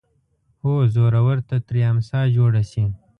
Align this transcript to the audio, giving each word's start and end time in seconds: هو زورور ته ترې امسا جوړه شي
هو 0.63 0.73
زورور 0.93 1.37
ته 1.49 1.55
ترې 1.67 1.81
امسا 1.91 2.19
جوړه 2.35 2.63
شي 2.71 2.85